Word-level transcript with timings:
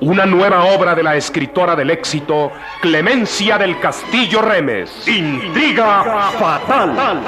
Una 0.00 0.24
nueva 0.26 0.64
obra 0.64 0.94
de 0.94 1.02
la 1.02 1.16
escritora 1.16 1.74
del 1.74 1.90
éxito, 1.90 2.52
Clemencia 2.80 3.58
del 3.58 3.80
Castillo 3.80 4.42
Remes. 4.42 5.08
Intriga 5.08 6.30
fatal. 6.38 7.20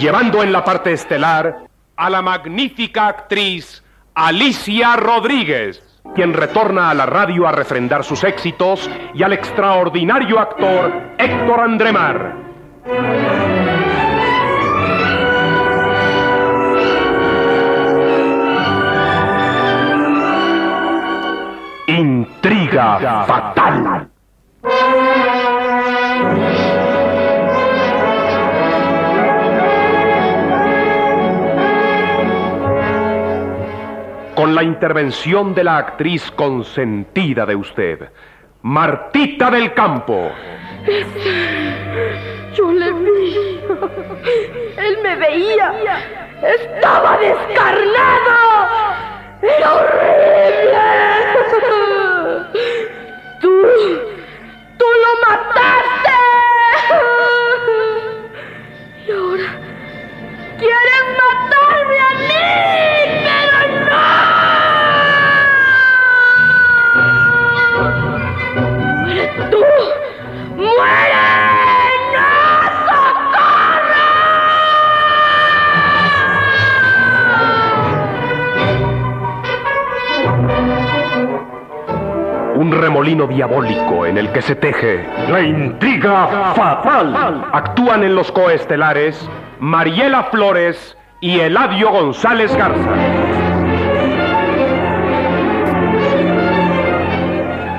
Llevando 0.00 0.42
en 0.42 0.50
la 0.50 0.64
parte 0.64 0.92
estelar 0.92 1.58
a 1.94 2.08
la 2.08 2.22
magnífica 2.22 3.06
actriz 3.06 3.82
Alicia 4.14 4.96
Rodríguez, 4.96 5.82
quien 6.14 6.32
retorna 6.32 6.88
a 6.88 6.94
la 6.94 7.04
radio 7.04 7.46
a 7.46 7.52
refrendar 7.52 8.02
sus 8.02 8.24
éxitos, 8.24 8.88
y 9.12 9.22
al 9.22 9.34
extraordinario 9.34 10.38
actor 10.38 10.90
Héctor 11.18 11.60
Andremar. 11.60 12.34
Fatal. 22.72 24.08
Con 34.34 34.54
la 34.54 34.62
intervención 34.62 35.54
de 35.54 35.64
la 35.64 35.76
actriz 35.76 36.30
consentida 36.30 37.44
de 37.44 37.54
usted, 37.54 38.08
Martita 38.62 39.50
del 39.50 39.74
Campo. 39.74 40.30
Yo 42.54 42.72
le 42.72 42.92
vi. 42.92 43.60
Él 44.78 44.98
me 45.02 45.16
veía. 45.16 45.74
Estaba 46.42 47.18
descarnado. 47.18 48.32
Era 49.42 49.74
horrible. 49.74 51.31
Diabólico 83.26 84.06
en 84.06 84.18
el 84.18 84.30
que 84.32 84.42
se 84.42 84.54
teje 84.54 85.06
la 85.28 85.40
intriga 85.40 86.52
fatal. 86.54 87.44
Actúan 87.52 88.04
en 88.04 88.14
los 88.14 88.30
coestelares 88.32 89.28
Mariela 89.60 90.24
Flores 90.24 90.96
y 91.20 91.38
Eladio 91.40 91.90
González 91.90 92.54
Garza. 92.56 92.90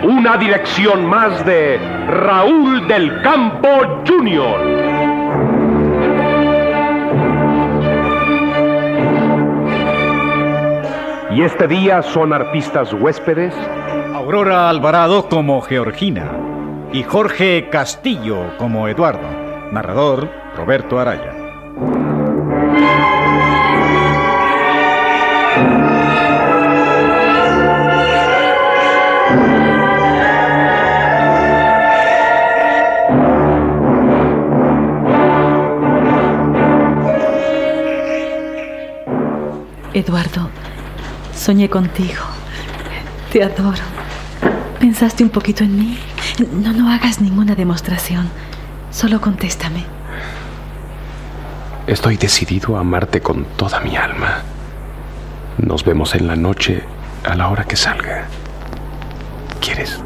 Una 0.04 0.38
dirección 0.38 1.06
más 1.06 1.46
de 1.46 1.80
Raúl 2.08 2.88
del 2.88 3.22
Campo 3.22 4.04
Jr. 4.08 4.94
Y 11.36 11.42
este 11.42 11.68
día 11.68 12.02
son 12.04 12.32
artistas 12.32 12.94
huéspedes 12.94 13.56
Aurora 14.24 14.70
Alvarado 14.70 15.28
como 15.28 15.60
Georgina 15.60 16.32
y 16.94 17.04
Jorge 17.04 17.68
Castillo 17.70 18.58
como 18.58 18.88
Eduardo. 18.88 19.28
Narrador 19.74 20.30
Roberto 20.56 20.98
Araya. 20.98 21.34
Eduardo, 39.94 40.50
soñé 41.36 41.70
contigo. 41.70 42.24
Te 43.30 43.44
adoro. 43.44 43.93
¿Pensaste 44.84 45.24
un 45.24 45.30
poquito 45.30 45.64
en 45.64 45.80
mí? 45.80 45.98
No, 46.52 46.74
no 46.74 46.92
hagas 46.92 47.22
ninguna 47.22 47.56
demostración. 47.56 48.28
Solo 48.92 49.22
contéstame. 49.22 49.86
Estoy 51.88 52.18
decidido 52.18 52.76
a 52.76 52.82
amarte 52.82 53.22
con 53.22 53.46
toda 53.56 53.80
mi 53.80 53.96
alma. 53.96 54.42
Nos 55.58 55.86
vemos 55.86 56.16
en 56.16 56.28
la 56.28 56.36
noche 56.36 56.84
a 57.24 57.34
la 57.34 57.48
hora 57.48 57.64
que 57.64 57.78
salga. 57.78 58.28
¿Quieres? 59.62 60.02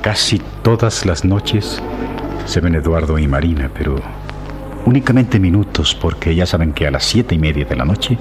Casi 0.00 0.40
todas 0.62 1.04
las 1.04 1.22
noches 1.22 1.78
se 2.46 2.60
ven 2.60 2.74
Eduardo 2.74 3.18
y 3.18 3.28
Marina, 3.28 3.70
pero 3.74 3.96
únicamente 4.86 5.38
minutos 5.38 5.94
porque 5.94 6.34
ya 6.34 6.46
saben 6.46 6.72
que 6.72 6.86
a 6.86 6.90
las 6.90 7.04
siete 7.04 7.34
y 7.34 7.38
media 7.38 7.66
de 7.66 7.76
la 7.76 7.84
noche 7.84 8.16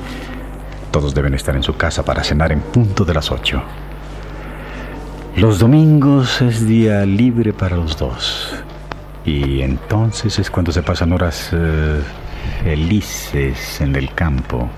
todos 0.92 1.16
deben 1.16 1.36
estar 1.36 1.56
en 1.56 1.64
su 1.64 1.78
casa 1.78 2.04
para 2.04 2.22
cenar 2.22 2.52
en 2.52 2.60
punto 2.60 3.06
de 3.06 3.14
las 3.14 3.32
ocho. 3.32 3.64
Los 5.36 5.60
domingos 5.60 6.42
es 6.42 6.68
día 6.68 7.06
libre 7.06 7.54
para 7.54 7.78
los 7.78 7.98
dos. 7.98 8.54
Y 9.26 9.62
entonces 9.62 10.38
es 10.40 10.52
cuando 10.52 10.72
se 10.72 10.84
pasan 10.84 11.14
horas 11.14 11.52
eh, 11.54 12.02
felices 12.64 13.80
en 13.80 13.96
el 13.96 14.14
campo. 14.14 14.70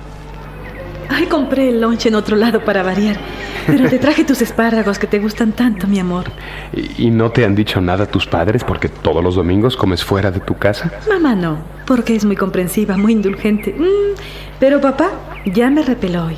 Ay, 1.10 1.26
compré 1.26 1.70
el 1.70 1.82
lunch 1.82 2.06
en 2.06 2.16
otro 2.16 2.36
lado 2.36 2.64
para 2.64 2.84
variar. 2.84 3.18
Pero 3.66 3.90
te 3.90 3.98
traje 3.98 4.24
tus 4.26 4.42
espárragos 4.42 5.00
que 5.00 5.08
te 5.08 5.20
gustan 5.20 5.54
tanto, 5.54 5.88
mi 5.88 6.00
amor. 6.00 6.26
¿Y, 6.72 7.08
y 7.08 7.10
no 7.10 7.32
te 7.32 7.46
han 7.46 7.56
dicho 7.56 7.82
nada 7.82 8.06
tus 8.06 8.28
padres 8.28 8.64
porque 8.64 8.90
todos 8.90 9.24
los 9.24 9.36
domingos 9.36 9.76
comes 9.76 10.04
fuera 10.04 10.30
de 10.32 10.40
tu 10.40 10.56
casa? 10.56 10.92
Mamá 11.10 11.36
no, 11.36 11.58
porque 11.86 12.16
es 12.16 12.26
muy 12.26 12.36
comprensiva, 12.36 12.96
muy 12.96 13.14
indulgente. 13.14 13.74
Mm, 13.74 14.20
pero 14.60 14.80
papá 14.80 15.12
ya 15.46 15.70
me 15.70 15.82
repeló 15.84 16.26
hoy. 16.26 16.38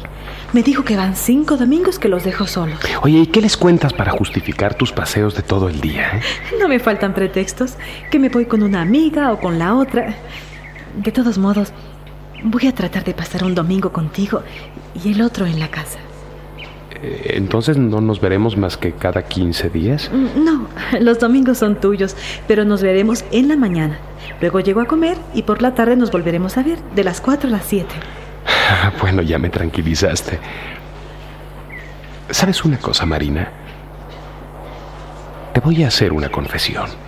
Me 0.56 0.64
dijo 0.64 0.86
que 0.86 0.96
van 0.96 1.18
cinco 1.18 1.58
domingos 1.58 2.00
que 2.00 2.08
los 2.08 2.24
dejo 2.24 2.48
solos. 2.48 2.80
Oye, 3.02 3.20
¿y 3.20 3.28
qué 3.28 3.42
les 3.42 3.58
cuentas 3.58 3.92
para 3.92 4.12
justificar 4.12 4.74
tus 4.74 4.94
paseos 4.94 5.36
de 5.36 5.42
todo 5.42 5.68
el 5.68 5.82
día? 5.82 6.12
eh? 6.16 6.22
No 6.62 6.70
me 6.70 6.80
faltan 6.80 7.14
pretextos, 7.14 7.74
que 8.10 8.20
me 8.20 8.30
voy 8.30 8.46
con 8.46 8.64
una 8.64 8.80
amiga 8.82 9.34
o 9.34 9.40
con 9.42 9.60
la 9.60 9.76
otra. 9.76 10.16
De 10.96 11.12
todos 11.12 11.38
modos, 11.38 11.74
voy 12.42 12.68
a 12.68 12.74
tratar 12.74 13.04
de 13.04 13.14
pasar 13.14 13.44
un 13.44 13.54
domingo 13.54 13.92
contigo 13.92 14.44
y 15.04 15.12
el 15.12 15.22
otro 15.24 15.46
en 15.46 15.60
la 15.60 15.68
casa. 15.68 16.00
Eh, 17.02 17.34
Entonces 17.36 17.76
no 17.78 18.00
nos 18.00 18.22
veremos 18.22 18.56
más 18.56 18.78
que 18.78 18.94
cada 18.94 19.24
15 19.24 19.70
días. 19.70 20.10
Mm, 20.14 20.42
No, 20.46 20.68
los 21.02 21.20
domingos 21.20 21.58
son 21.58 21.82
tuyos, 21.82 22.16
pero 22.48 22.64
nos 22.64 22.82
veremos 22.82 23.26
en 23.34 23.50
la 23.50 23.58
mañana. 23.58 24.00
Luego 24.40 24.62
llego 24.62 24.80
a 24.80 24.86
comer 24.86 25.18
y 25.34 25.42
por 25.42 25.62
la 25.62 25.76
tarde 25.76 25.98
nos 25.98 26.12
volveremos 26.12 26.56
a 26.58 26.64
ver, 26.64 26.80
de 26.96 27.04
las 27.04 27.20
4 27.20 27.50
a 27.50 27.52
las 27.52 27.66
7. 27.66 27.94
Bueno, 29.00 29.22
ya 29.22 29.40
me 29.40 29.50
tranquilizaste. 29.50 30.40
¿Sabes 32.30 32.64
una 32.66 32.78
cosa, 32.78 33.06
Marina? 33.06 33.50
Te 35.54 35.60
voy 35.60 35.84
a 35.84 35.88
hacer 35.88 36.12
una 36.12 36.30
confesión. 36.30 37.05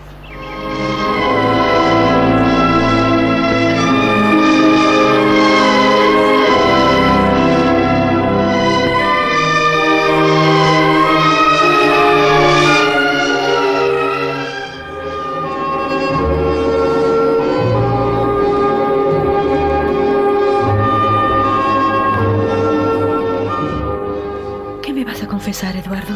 Eduardo? 25.63 26.13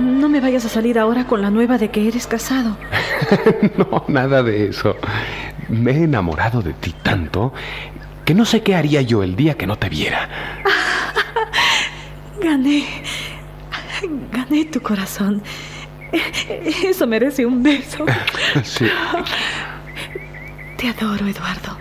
No 0.00 0.28
me 0.30 0.40
vayas 0.40 0.64
a 0.64 0.68
salir 0.70 0.98
ahora 0.98 1.26
con 1.26 1.42
la 1.42 1.50
nueva 1.50 1.76
de 1.76 1.90
que 1.90 2.08
eres 2.08 2.26
casado. 2.26 2.76
No, 3.76 4.04
nada 4.08 4.42
de 4.42 4.68
eso. 4.68 4.96
Me 5.68 5.92
he 5.92 6.02
enamorado 6.04 6.62
de 6.62 6.72
ti 6.74 6.94
tanto 7.02 7.52
que 8.24 8.34
no 8.34 8.44
sé 8.44 8.62
qué 8.62 8.74
haría 8.74 9.02
yo 9.02 9.22
el 9.22 9.36
día 9.36 9.54
que 9.54 9.66
no 9.66 9.76
te 9.76 9.88
viera. 9.88 10.28
Gané. 12.42 12.84
Gané 14.32 14.64
tu 14.66 14.80
corazón. 14.80 15.42
Eso 16.84 17.06
merece 17.06 17.44
un 17.44 17.62
beso. 17.62 18.04
Sí. 18.64 18.86
Te 20.78 20.88
adoro, 20.88 21.26
Eduardo. 21.26 21.76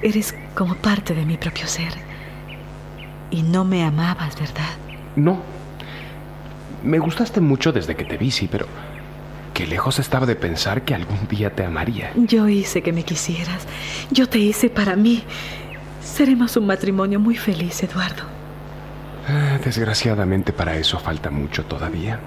Eres 0.00 0.34
como 0.54 0.74
parte 0.76 1.14
de 1.14 1.24
mi 1.24 1.36
propio 1.36 1.66
ser. 1.66 1.92
Y 3.30 3.42
no 3.42 3.64
me 3.64 3.84
amabas, 3.84 4.38
¿verdad? 4.38 4.70
No. 5.16 5.51
Me 6.84 6.98
gustaste 6.98 7.40
mucho 7.40 7.72
desde 7.72 7.94
que 7.94 8.04
te 8.04 8.16
vi, 8.16 8.30
sí, 8.30 8.48
pero 8.50 8.66
qué 9.54 9.66
lejos 9.66 9.98
estaba 9.98 10.26
de 10.26 10.36
pensar 10.36 10.82
que 10.82 10.94
algún 10.94 11.28
día 11.28 11.54
te 11.54 11.64
amaría. 11.64 12.10
Yo 12.16 12.48
hice 12.48 12.82
que 12.82 12.92
me 12.92 13.04
quisieras. 13.04 13.66
Yo 14.10 14.28
te 14.28 14.38
hice 14.38 14.68
para 14.70 14.96
mí. 14.96 15.22
Seremos 16.02 16.56
un 16.56 16.66
matrimonio 16.66 17.20
muy 17.20 17.36
feliz, 17.36 17.82
Eduardo. 17.82 18.24
Ah, 19.28 19.58
Desgraciadamente 19.64 20.52
para 20.52 20.76
eso 20.76 20.98
falta 20.98 21.30
mucho 21.30 21.64
todavía. 21.64 22.18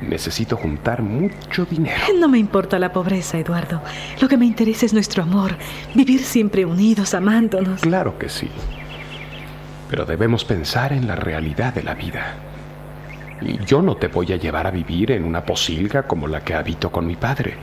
Necesito 0.00 0.56
juntar 0.56 1.02
mucho 1.02 1.64
dinero. 1.64 2.00
No 2.20 2.28
me 2.28 2.38
importa 2.38 2.78
la 2.78 2.92
pobreza, 2.92 3.36
Eduardo. 3.38 3.82
Lo 4.20 4.28
que 4.28 4.36
me 4.36 4.46
interesa 4.46 4.86
es 4.86 4.92
nuestro 4.94 5.24
amor. 5.24 5.56
Vivir 5.94 6.22
siempre 6.22 6.64
unidos, 6.64 7.14
amándonos. 7.14 7.80
Claro 7.80 8.16
que 8.16 8.28
sí. 8.28 8.48
Pero 9.90 10.04
debemos 10.04 10.44
pensar 10.44 10.92
en 10.92 11.08
la 11.08 11.16
realidad 11.16 11.74
de 11.74 11.82
la 11.82 11.94
vida. 11.94 12.36
Yo 13.66 13.82
no 13.82 13.96
te 13.96 14.08
voy 14.08 14.32
a 14.32 14.36
llevar 14.36 14.66
a 14.66 14.70
vivir 14.70 15.12
en 15.12 15.24
una 15.24 15.44
posilga 15.44 16.04
como 16.04 16.26
la 16.26 16.40
que 16.40 16.54
habito 16.54 16.90
con 16.90 17.06
mi 17.06 17.16
padre. 17.16 17.54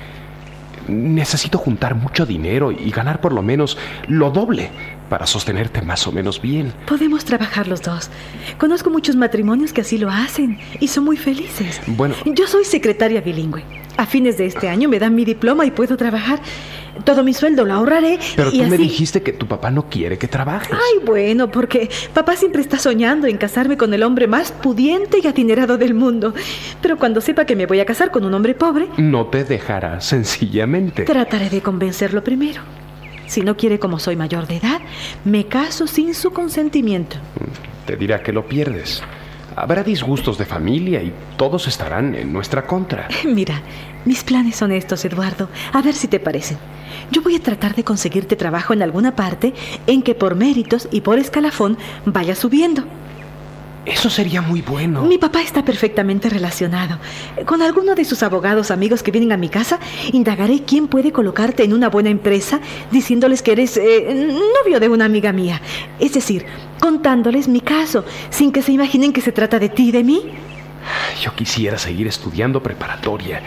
Necesito 0.87 1.57
juntar 1.57 1.95
mucho 1.95 2.25
dinero 2.25 2.71
y 2.71 2.91
ganar 2.91 3.19
por 3.19 3.33
lo 3.33 3.41
menos 3.41 3.77
lo 4.07 4.29
doble 4.29 4.69
para 5.09 5.25
sostenerte 5.25 5.81
más 5.81 6.05
o 6.07 6.11
menos 6.11 6.41
bien. 6.41 6.73
Podemos 6.87 7.25
trabajar 7.25 7.67
los 7.67 7.81
dos. 7.81 8.09
Conozco 8.57 8.89
muchos 8.89 9.15
matrimonios 9.15 9.73
que 9.73 9.81
así 9.81 9.97
lo 9.97 10.09
hacen 10.09 10.59
y 10.79 10.87
son 10.87 11.05
muy 11.05 11.17
felices. 11.17 11.81
Bueno. 11.87 12.15
Yo 12.25 12.47
soy 12.47 12.65
secretaria 12.65 13.21
bilingüe. 13.21 13.63
A 13.97 14.05
fines 14.05 14.37
de 14.37 14.45
este 14.45 14.67
año 14.69 14.89
me 14.89 14.99
dan 14.99 15.15
mi 15.15 15.25
diploma 15.25 15.65
y 15.65 15.71
puedo 15.71 15.97
trabajar. 15.97 16.39
Todo 17.03 17.23
mi 17.23 17.33
sueldo 17.33 17.65
lo 17.65 17.73
ahorraré. 17.73 18.19
Pero 18.35 18.49
y 18.51 18.59
tú 18.59 18.67
me 18.67 18.77
dijiste 18.77 19.21
que 19.21 19.33
tu 19.33 19.47
papá 19.47 19.69
no 19.69 19.89
quiere 19.89 20.17
que 20.17 20.27
trabajes. 20.27 20.71
Ay, 20.71 21.05
bueno, 21.05 21.51
porque 21.51 21.89
papá 22.13 22.35
siempre 22.35 22.61
está 22.61 22.79
soñando 22.79 23.27
en 23.27 23.37
casarme 23.37 23.77
con 23.77 23.93
el 23.93 24.03
hombre 24.03 24.27
más 24.27 24.51
pudiente 24.51 25.19
y 25.21 25.27
adinerado 25.27 25.77
del 25.77 25.93
mundo. 25.93 26.33
Pero 26.81 26.97
cuando 26.97 27.21
sepa 27.21 27.45
que 27.45 27.55
me 27.55 27.65
voy 27.65 27.79
a 27.79 27.85
casar 27.85 28.11
con 28.11 28.23
un 28.25 28.33
hombre 28.33 28.55
pobre, 28.55 28.87
No 28.97 29.27
te 29.27 29.43
dejará, 29.43 29.99
sencillamente. 30.01 31.03
trataré 31.03 31.49
de 31.49 31.61
convencerlo 31.61 32.23
primero. 32.23 32.61
Si 33.27 33.41
no 33.41 33.57
quiere 33.57 33.79
como 33.79 33.99
soy 33.99 34.15
mayor 34.15 34.47
de 34.47 34.57
edad, 34.57 34.79
me 35.25 35.45
caso 35.45 35.87
sin 35.87 36.13
su 36.13 36.31
consentimiento. 36.31 37.17
Te 37.85 37.95
dirá 37.97 38.21
que 38.21 38.31
lo 38.31 38.47
pierdes. 38.47 39.01
Habrá 39.55 39.83
disgustos 39.83 40.37
de 40.37 40.45
familia 40.45 41.01
y 41.01 41.13
todos 41.37 41.67
estarán 41.67 42.13
en 42.15 42.31
nuestra 42.33 42.65
contra. 42.67 43.07
Mira, 43.25 43.61
mis 44.05 44.23
planes 44.23 44.55
son 44.57 44.71
estos, 44.71 45.05
Eduardo. 45.05 45.49
A 45.73 45.81
ver 45.81 45.93
si 45.95 46.07
te 46.07 46.19
parecen. 46.19 46.57
Yo 47.11 47.21
voy 47.21 47.35
a 47.35 47.41
tratar 47.41 47.75
de 47.75 47.83
conseguirte 47.83 48.35
trabajo 48.35 48.73
en 48.73 48.81
alguna 48.81 49.15
parte 49.15 49.53
en 49.87 50.01
que 50.01 50.15
por 50.15 50.35
méritos 50.35 50.87
y 50.91 51.01
por 51.01 51.19
escalafón 51.19 51.77
vaya 52.05 52.35
subiendo. 52.35 52.83
Eso 53.85 54.09
sería 54.09 54.41
muy 54.41 54.61
bueno. 54.61 55.03
Mi 55.03 55.19
papá 55.19 55.41
está 55.41 55.63
perfectamente 55.63 56.27
relacionado. 56.27 56.97
Con 57.45 57.61
alguno 57.61 57.93
de 57.93 58.03
sus 58.03 58.23
abogados 58.23 58.71
amigos 58.71 59.03
que 59.03 59.11
vienen 59.11 59.31
a 59.31 59.37
mi 59.37 59.47
casa, 59.47 59.79
indagaré 60.11 60.63
quién 60.63 60.87
puede 60.87 61.11
colocarte 61.11 61.63
en 61.63 61.71
una 61.71 61.89
buena 61.89 62.09
empresa 62.09 62.59
diciéndoles 62.89 63.43
que 63.43 63.51
eres 63.51 63.77
eh, 63.77 64.33
novio 64.63 64.79
de 64.79 64.89
una 64.89 65.05
amiga 65.05 65.31
mía. 65.31 65.61
Es 65.99 66.13
decir, 66.13 66.47
contándoles 66.79 67.47
mi 67.47 67.61
caso, 67.61 68.03
sin 68.31 68.51
que 68.51 68.63
se 68.63 68.71
imaginen 68.71 69.13
que 69.13 69.21
se 69.21 69.31
trata 69.31 69.59
de 69.59 69.69
ti 69.69 69.89
y 69.89 69.91
de 69.91 70.03
mí. 70.03 70.21
Yo 71.21 71.35
quisiera 71.35 71.77
seguir 71.77 72.07
estudiando 72.07 72.63
preparatoria, 72.63 73.41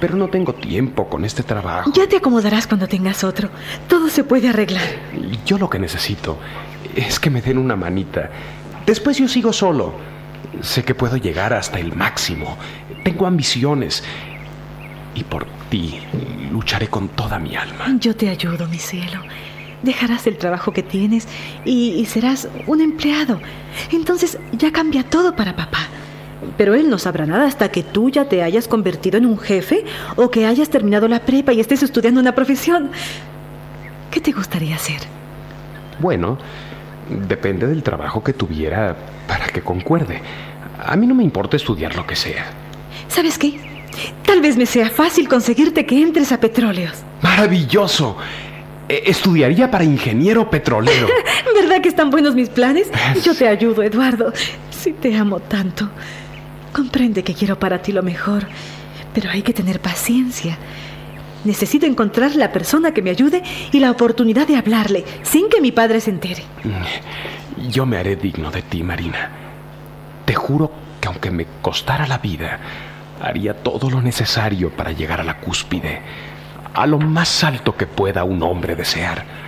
pero 0.00 0.16
no 0.16 0.28
tengo 0.28 0.54
tiempo 0.54 1.08
con 1.08 1.24
este 1.24 1.42
trabajo. 1.42 1.90
Ya 1.94 2.06
te 2.06 2.16
acomodarás 2.16 2.66
cuando 2.66 2.86
tengas 2.86 3.24
otro. 3.24 3.50
Todo 3.88 4.08
se 4.08 4.24
puede 4.24 4.48
arreglar. 4.48 4.86
Yo 5.44 5.58
lo 5.58 5.68
que 5.68 5.78
necesito 5.78 6.38
es 6.94 7.18
que 7.18 7.30
me 7.30 7.42
den 7.42 7.58
una 7.58 7.76
manita. 7.76 8.30
Después 8.86 9.18
yo 9.18 9.28
sigo 9.28 9.52
solo. 9.52 9.94
Sé 10.60 10.84
que 10.84 10.94
puedo 10.94 11.16
llegar 11.16 11.52
hasta 11.52 11.78
el 11.78 11.94
máximo. 11.94 12.56
Tengo 13.04 13.26
ambiciones. 13.26 14.02
Y 15.14 15.24
por 15.24 15.46
ti 15.68 16.00
lucharé 16.50 16.88
con 16.88 17.08
toda 17.08 17.38
mi 17.38 17.56
alma. 17.56 17.86
Yo 17.98 18.14
te 18.14 18.28
ayudo, 18.28 18.66
mi 18.68 18.78
cielo. 18.78 19.20
Dejarás 19.82 20.26
el 20.26 20.38
trabajo 20.38 20.72
que 20.72 20.82
tienes 20.82 21.28
y, 21.64 21.90
y 21.90 22.06
serás 22.06 22.48
un 22.66 22.80
empleado. 22.80 23.40
Entonces 23.92 24.38
ya 24.52 24.72
cambia 24.72 25.04
todo 25.04 25.36
para 25.36 25.54
papá. 25.54 25.86
Pero 26.56 26.74
él 26.74 26.88
no 26.88 26.98
sabrá 26.98 27.26
nada 27.26 27.46
hasta 27.46 27.68
que 27.70 27.82
tú 27.82 28.10
ya 28.10 28.26
te 28.26 28.42
hayas 28.42 28.68
convertido 28.68 29.18
en 29.18 29.26
un 29.26 29.38
jefe 29.38 29.84
o 30.16 30.30
que 30.30 30.46
hayas 30.46 30.70
terminado 30.70 31.08
la 31.08 31.20
prepa 31.20 31.52
y 31.52 31.60
estés 31.60 31.82
estudiando 31.82 32.20
una 32.20 32.34
profesión. 32.34 32.90
¿Qué 34.10 34.20
te 34.20 34.32
gustaría 34.32 34.76
hacer? 34.76 35.00
Bueno, 35.98 36.38
depende 37.28 37.66
del 37.66 37.82
trabajo 37.82 38.22
que 38.22 38.32
tuviera 38.32 38.96
para 39.26 39.46
que 39.46 39.62
concuerde. 39.62 40.22
A 40.84 40.94
mí 40.96 41.06
no 41.06 41.14
me 41.14 41.24
importa 41.24 41.56
estudiar 41.56 41.96
lo 41.96 42.06
que 42.06 42.14
sea. 42.14 42.46
¿Sabes 43.08 43.36
qué? 43.36 43.58
Tal 44.24 44.40
vez 44.40 44.56
me 44.56 44.64
sea 44.66 44.90
fácil 44.90 45.28
conseguirte 45.28 45.84
que 45.86 46.00
entres 46.00 46.30
a 46.30 46.38
petróleos. 46.38 47.02
¡Maravilloso! 47.22 48.16
Eh, 48.88 49.02
Estudiaría 49.06 49.70
para 49.70 49.82
ingeniero 49.84 50.48
petrolero. 50.48 51.08
¿Verdad 51.60 51.80
que 51.82 51.88
están 51.88 52.10
buenos 52.10 52.34
mis 52.36 52.48
planes? 52.48 52.88
Yo 53.24 53.34
te 53.34 53.48
ayudo, 53.48 53.82
Eduardo. 53.82 54.32
Si 54.70 54.92
te 54.92 55.16
amo 55.16 55.40
tanto. 55.40 55.90
Comprende 56.72 57.22
que 57.22 57.34
quiero 57.34 57.58
para 57.58 57.80
ti 57.82 57.92
lo 57.92 58.02
mejor, 58.02 58.46
pero 59.14 59.30
hay 59.30 59.42
que 59.42 59.52
tener 59.52 59.80
paciencia. 59.80 60.58
Necesito 61.44 61.86
encontrar 61.86 62.34
la 62.34 62.52
persona 62.52 62.92
que 62.92 63.02
me 63.02 63.10
ayude 63.10 63.42
y 63.72 63.80
la 63.80 63.90
oportunidad 63.90 64.46
de 64.46 64.56
hablarle 64.56 65.04
sin 65.22 65.48
que 65.48 65.60
mi 65.60 65.72
padre 65.72 66.00
se 66.00 66.10
entere. 66.10 66.42
Yo 67.70 67.86
me 67.86 67.96
haré 67.96 68.16
digno 68.16 68.50
de 68.50 68.62
ti, 68.62 68.82
Marina. 68.82 69.30
Te 70.24 70.34
juro 70.34 70.70
que 71.00 71.08
aunque 71.08 71.30
me 71.30 71.46
costara 71.62 72.06
la 72.06 72.18
vida, 72.18 72.58
haría 73.20 73.54
todo 73.54 73.88
lo 73.88 74.02
necesario 74.02 74.70
para 74.70 74.92
llegar 74.92 75.20
a 75.20 75.24
la 75.24 75.38
cúspide, 75.38 76.02
a 76.74 76.86
lo 76.86 76.98
más 76.98 77.44
alto 77.44 77.76
que 77.76 77.86
pueda 77.86 78.24
un 78.24 78.42
hombre 78.42 78.76
desear. 78.76 79.47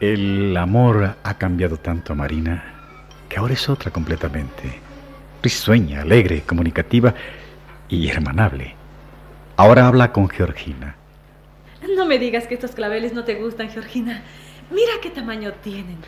El 0.00 0.56
amor 0.56 1.16
ha 1.24 1.34
cambiado 1.38 1.76
tanto 1.76 2.12
a 2.12 2.16
Marina 2.16 2.62
que 3.28 3.36
ahora 3.36 3.54
es 3.54 3.68
otra 3.68 3.90
completamente. 3.90 4.78
Risueña, 5.42 6.02
alegre, 6.02 6.42
comunicativa 6.42 7.14
y 7.88 8.08
hermanable. 8.08 8.76
Ahora 9.56 9.88
habla 9.88 10.12
con 10.12 10.28
Georgina. 10.28 10.94
No 11.96 12.06
me 12.06 12.20
digas 12.20 12.46
que 12.46 12.54
estos 12.54 12.72
claveles 12.72 13.12
no 13.12 13.24
te 13.24 13.34
gustan, 13.34 13.70
Georgina. 13.70 14.22
Mira 14.70 14.92
qué 15.02 15.10
tamaño 15.10 15.52
tienen. 15.64 15.98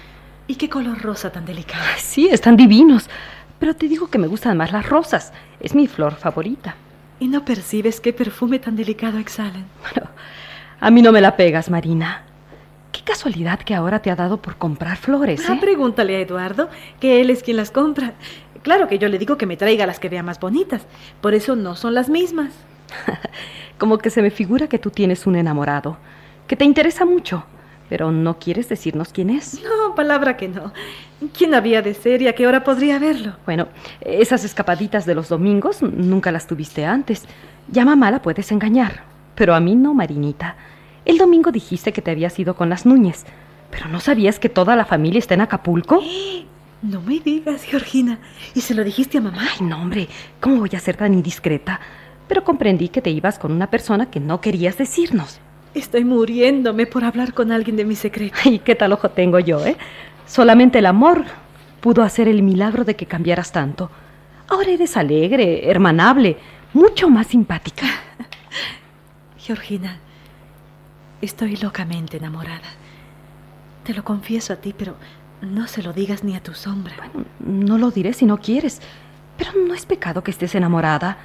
Y 0.47 0.55
qué 0.55 0.69
color 0.69 1.03
rosa 1.03 1.33
tan 1.33 1.45
delicado. 1.45 1.85
Sí, 1.99 2.29
están 2.29 2.57
divinos. 2.57 3.11
Pero 3.59 3.75
te 3.75 3.89
digo 3.89 4.09
que 4.09 4.19
me 4.19 4.29
gustan 4.29 4.57
más 4.57 4.71
las 4.71 4.89
rosas. 4.89 5.33
Es 5.59 5.75
mi 5.75 5.89
flor 5.89 6.15
favorita. 6.15 6.77
¿Y 7.19 7.27
no 7.27 7.45
percibes 7.45 8.01
qué 8.01 8.13
perfume 8.13 8.61
tan 8.61 8.77
delicado 8.77 9.19
exhalan? 9.19 9.67
Bueno, 9.81 10.09
a 10.79 10.91
mí 10.93 11.03
no 11.03 11.11
me 11.11 11.21
la 11.21 11.37
pegas, 11.37 11.71
Marina. 11.71 12.25
Qué 12.93 13.03
casualidad 13.03 13.61
que 13.61 13.75
ahora 13.75 14.01
te 14.01 14.11
ha 14.11 14.17
dado 14.17 14.39
por 14.39 14.57
comprar 14.57 14.97
flores, 14.97 15.49
Ah, 15.49 15.55
¿eh? 15.55 15.59
pregúntale 15.61 16.17
a 16.17 16.21
Eduardo, 16.21 16.69
que 16.99 17.21
él 17.21 17.31
es 17.31 17.43
quien 17.43 17.57
las 17.57 17.71
compra. 17.71 18.15
Claro 18.63 18.89
que 18.89 18.99
yo 18.99 19.09
le 19.09 19.19
digo 19.19 19.37
que 19.39 19.47
me 19.47 19.57
traiga 19.57 19.87
las 19.87 20.01
que 20.01 20.09
vea 20.09 20.23
más 20.23 20.39
bonitas. 20.41 20.83
Por 21.21 21.35
eso 21.35 21.57
no 21.57 21.77
son 21.77 21.95
las 21.95 22.09
mismas. 22.09 22.51
Como 23.79 23.99
que 23.99 24.11
se 24.11 24.23
me 24.23 24.31
figura 24.31 24.67
que 24.67 24.79
tú 24.79 24.91
tienes 24.91 25.27
un 25.27 25.37
enamorado, 25.37 25.97
que 26.47 26.57
te 26.57 26.65
interesa 26.65 27.05
mucho, 27.07 27.45
pero 27.89 28.11
no 28.13 28.39
quieres 28.39 28.69
decirnos 28.69 29.13
quién 29.13 29.31
es. 29.31 29.63
No, 29.63 29.95
palabra 29.95 30.37
que 30.37 30.49
no. 30.49 30.73
¿Quién 31.37 31.55
había 31.55 31.81
de 31.83 31.95
ser 31.95 32.21
y 32.23 32.29
a 32.29 32.35
qué 32.35 32.47
hora 32.47 32.65
podría 32.65 32.99
verlo? 32.99 33.37
Bueno, 33.47 33.69
esas 34.01 34.45
escapaditas 34.45 35.07
de 35.07 35.15
los 35.15 35.29
domingos 35.29 35.81
nunca 35.83 36.31
las 36.33 36.47
tuviste 36.47 36.85
antes. 36.85 37.25
Ya 37.69 37.85
mamá 37.85 38.11
la 38.11 38.21
puedes 38.21 38.51
engañar, 38.53 39.05
pero 39.35 39.55
a 39.55 39.61
mí 39.61 39.77
no, 39.77 39.95
Marinita. 39.95 40.57
El 41.05 41.19
domingo 41.19 41.51
dijiste 41.51 41.93
que 41.93 42.03
te 42.03 42.11
habías 42.11 42.39
ido 42.39 42.55
con 42.55 42.69
las 42.69 42.87
Núñez, 42.87 43.25
pero 43.71 43.89
¿no 43.89 44.01
sabías 44.01 44.39
que 44.39 44.49
toda 44.49 44.77
la 44.77 44.85
familia 44.85 45.19
está 45.19 45.35
en 45.35 45.43
Acapulco? 45.43 46.01
No 46.83 47.03
me 47.03 47.21
digas, 47.21 47.65
Georgina. 47.65 48.19
¿Y 48.55 48.63
se 48.63 48.73
lo 48.73 48.83
dijiste 48.83 49.19
a 49.19 49.21
mamá? 49.21 49.43
Ay, 49.53 49.67
no, 49.67 49.83
hombre, 49.83 50.09
¿cómo 50.41 50.61
voy 50.61 50.71
a 50.75 50.81
ser 50.81 50.97
tan 50.97 51.13
indiscreta? 51.13 51.79
Pero 52.27 52.43
comprendí 52.43 52.89
que 52.89 53.03
te 53.03 53.11
ibas 53.11 53.39
con 53.39 53.53
una 53.53 53.67
persona 53.67 54.11
que 54.11 54.19
no 54.19 54.41
querías 54.41 54.79
decirnos. 54.79 55.41
Estoy 55.75 56.07
muriéndome 56.07 56.87
por 56.87 57.05
hablar 57.05 57.35
con 57.35 57.53
alguien 57.53 57.77
de 57.77 57.85
mi 57.85 57.97
secreto. 57.97 58.35
Ay, 58.47 58.61
qué 58.61 58.75
tal 58.75 58.95
ojo 58.95 59.11
tengo 59.11 59.39
yo, 59.41 59.63
¿eh? 59.67 59.77
Solamente 60.27 60.79
el 60.79 60.87
amor 60.87 61.27
pudo 61.83 62.03
hacer 62.03 62.29
el 62.29 62.43
milagro 62.43 62.85
de 62.85 62.97
que 62.97 63.05
cambiaras 63.05 63.53
tanto. 63.53 63.91
Ahora 64.49 64.71
eres 64.71 64.97
alegre, 64.97 65.69
hermanable, 65.71 66.39
mucho 66.73 67.11
más 67.11 67.27
simpática. 67.27 67.87
Georgina, 69.39 69.99
estoy 71.21 71.57
locamente 71.57 72.17
enamorada. 72.17 72.69
Te 73.85 73.95
lo 73.95 74.05
confieso 74.05 74.53
a 74.53 74.57
ti, 74.57 74.75
pero 74.77 74.95
no 75.43 75.67
se 75.67 75.83
lo 75.83 75.93
digas 75.93 76.23
ni 76.25 76.37
a 76.37 76.43
tu 76.43 76.55
sombra. 76.55 76.95
No 77.41 77.79
lo 77.79 77.91
diré 77.91 78.13
si 78.13 78.27
no 78.27 78.39
quieres, 78.39 78.81
pero 79.39 79.53
no 79.67 79.75
es 79.75 79.87
pecado 79.87 80.23
que 80.23 80.31
estés 80.31 80.55
enamorada. 80.55 81.19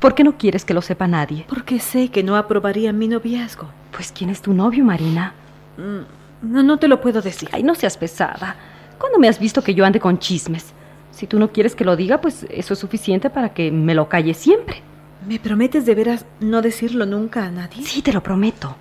¿Por 0.00 0.14
qué 0.14 0.24
no 0.24 0.36
quieres 0.36 0.64
que 0.64 0.74
lo 0.74 0.82
sepa 0.82 1.06
nadie? 1.06 1.44
Porque 1.48 1.78
sé 1.78 2.08
que 2.08 2.22
no 2.22 2.36
aprobaría 2.36 2.92
mi 2.92 3.08
noviazgo. 3.08 3.68
Pues 3.92 4.12
¿quién 4.12 4.30
es 4.30 4.42
tu 4.42 4.52
novio, 4.52 4.84
Marina? 4.84 5.32
Mm, 5.76 6.52
No, 6.52 6.62
no 6.62 6.76
te 6.78 6.88
lo 6.88 7.00
puedo 7.00 7.20
decir. 7.22 7.48
Ay, 7.52 7.62
no 7.62 7.74
seas 7.74 7.96
pesada. 7.96 8.54
¿Cuándo 8.98 9.18
me 9.18 9.28
has 9.28 9.38
visto 9.38 9.62
que 9.62 9.74
yo 9.74 9.84
ande 9.84 10.00
con 10.00 10.18
chismes? 10.18 10.72
Si 11.10 11.26
tú 11.26 11.38
no 11.38 11.50
quieres 11.52 11.74
que 11.74 11.84
lo 11.84 11.96
diga, 11.96 12.20
pues 12.20 12.46
eso 12.50 12.74
es 12.74 12.78
suficiente 12.78 13.30
para 13.30 13.52
que 13.54 13.70
me 13.72 13.94
lo 13.94 14.08
calle 14.08 14.34
siempre. 14.34 14.82
¿Me 15.26 15.38
prometes 15.40 15.84
de 15.86 15.94
veras 15.96 16.26
no 16.40 16.60
decirlo 16.62 17.06
nunca 17.06 17.44
a 17.44 17.50
nadie? 17.50 17.82
Sí, 17.84 18.02
te 18.02 18.12
lo 18.12 18.22
prometo. 18.22 18.76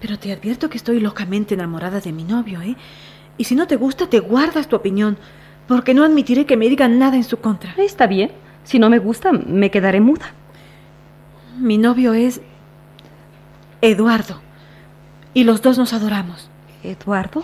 Pero 0.00 0.18
te 0.18 0.32
advierto 0.32 0.70
que 0.70 0.78
estoy 0.78 1.00
locamente 1.00 1.54
enamorada 1.54 2.00
de 2.00 2.12
mi 2.12 2.24
novio, 2.24 2.60
¿eh? 2.62 2.76
Y 3.36 3.44
si 3.44 3.54
no 3.54 3.66
te 3.66 3.76
gusta, 3.76 4.08
te 4.08 4.20
guardas 4.20 4.68
tu 4.68 4.76
opinión, 4.76 5.18
porque 5.66 5.94
no 5.94 6.04
admitiré 6.04 6.46
que 6.46 6.56
me 6.56 6.68
digan 6.68 6.98
nada 6.98 7.16
en 7.16 7.24
su 7.24 7.38
contra. 7.38 7.72
Está 7.78 8.06
bien. 8.06 8.30
Si 8.64 8.78
no 8.78 8.90
me 8.90 8.98
gusta, 8.98 9.32
me 9.32 9.70
quedaré 9.70 10.00
muda. 10.00 10.32
Mi 11.58 11.78
novio 11.78 12.12
es 12.14 12.40
Eduardo. 13.80 14.40
Y 15.34 15.44
los 15.44 15.62
dos 15.62 15.78
nos 15.78 15.92
adoramos. 15.92 16.50
¿Eduardo? 16.82 17.42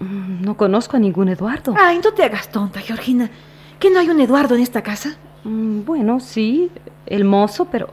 Mm, 0.00 0.42
No 0.44 0.56
conozco 0.56 0.96
a 0.96 1.00
ningún 1.00 1.28
Eduardo. 1.28 1.74
Ay, 1.78 2.00
no 2.04 2.12
te 2.12 2.24
hagas 2.24 2.48
tonta, 2.50 2.80
Georgina. 2.80 3.30
¿Que 3.78 3.90
no 3.90 3.98
hay 4.00 4.08
un 4.10 4.20
Eduardo 4.20 4.54
en 4.54 4.62
esta 4.62 4.82
casa? 4.82 5.16
Mm, 5.44 5.84
Bueno, 5.84 6.20
sí, 6.20 6.70
el 7.06 7.24
mozo, 7.24 7.66
pero 7.66 7.88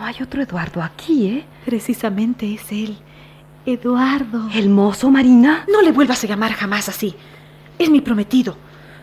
no 0.00 0.06
hay 0.06 0.16
otro 0.22 0.42
Eduardo 0.42 0.82
aquí, 0.82 1.26
¿eh? 1.26 1.44
Precisamente 1.66 2.54
es 2.54 2.72
él. 2.72 2.96
Eduardo. 3.66 4.48
¿El 4.54 4.70
mozo, 4.70 5.10
Marina? 5.10 5.66
No 5.70 5.82
le 5.82 5.92
vuelvas 5.92 6.24
a 6.24 6.26
llamar 6.26 6.52
jamás 6.52 6.88
así. 6.88 7.14
Es 7.78 7.90
mi 7.90 8.00
prometido, 8.00 8.56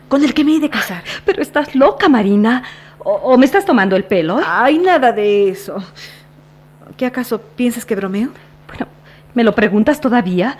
con 0.07 0.23
el 0.23 0.33
que 0.33 0.43
me 0.43 0.55
he 0.55 0.59
de 0.59 0.71
casar. 0.71 1.03
Pero 1.23 1.43
estás 1.43 1.75
loca, 1.75 2.09
Marina. 2.09 2.63
¿O, 2.97 3.11
o 3.11 3.37
me 3.37 3.45
estás 3.45 3.63
tomando 3.63 3.95
el 3.95 4.05
pelo? 4.05 4.39
¿eh? 4.39 4.43
Ay, 4.45 4.79
nada 4.79 5.11
de 5.11 5.49
eso. 5.49 5.77
¿Qué 6.97 7.05
acaso 7.05 7.39
piensas 7.39 7.85
que 7.85 7.95
bromeo? 7.95 8.29
Bueno, 8.67 8.87
¿me 9.35 9.43
lo 9.43 9.53
preguntas 9.53 10.01
todavía? 10.01 10.57